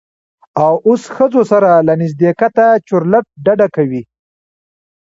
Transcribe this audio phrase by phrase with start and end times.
[0.63, 4.03] او اوس ښځو سره له نږدیکته چورلټ ډډه کوي.